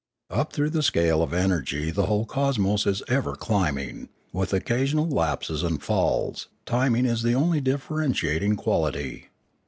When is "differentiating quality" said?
7.63-9.27